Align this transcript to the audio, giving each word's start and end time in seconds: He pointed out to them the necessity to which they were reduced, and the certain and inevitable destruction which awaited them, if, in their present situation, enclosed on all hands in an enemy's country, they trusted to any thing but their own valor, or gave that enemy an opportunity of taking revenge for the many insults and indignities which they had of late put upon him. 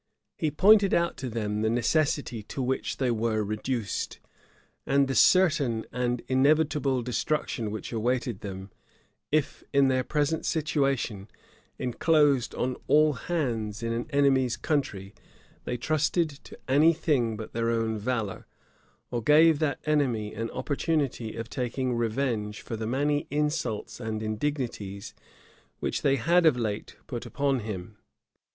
He 0.35 0.49
pointed 0.49 0.95
out 0.95 1.15
to 1.17 1.29
them 1.29 1.61
the 1.61 1.69
necessity 1.69 2.41
to 2.41 2.59
which 2.59 2.97
they 2.97 3.11
were 3.11 3.43
reduced, 3.43 4.19
and 4.83 5.07
the 5.07 5.13
certain 5.13 5.85
and 5.91 6.23
inevitable 6.27 7.03
destruction 7.03 7.69
which 7.69 7.93
awaited 7.93 8.39
them, 8.41 8.71
if, 9.31 9.63
in 9.71 9.89
their 9.89 10.03
present 10.03 10.43
situation, 10.43 11.27
enclosed 11.77 12.55
on 12.55 12.77
all 12.87 13.13
hands 13.13 13.83
in 13.83 13.93
an 13.93 14.07
enemy's 14.09 14.57
country, 14.57 15.13
they 15.65 15.77
trusted 15.77 16.31
to 16.45 16.57
any 16.67 16.93
thing 16.93 17.37
but 17.37 17.53
their 17.53 17.69
own 17.69 17.99
valor, 17.99 18.47
or 19.11 19.21
gave 19.21 19.59
that 19.59 19.79
enemy 19.85 20.33
an 20.33 20.49
opportunity 20.49 21.35
of 21.35 21.47
taking 21.47 21.93
revenge 21.93 22.61
for 22.61 22.75
the 22.75 22.87
many 22.87 23.27
insults 23.29 23.99
and 23.99 24.23
indignities 24.23 25.13
which 25.79 26.01
they 26.01 26.15
had 26.15 26.47
of 26.47 26.57
late 26.57 26.95
put 27.05 27.23
upon 27.23 27.59
him. 27.59 27.97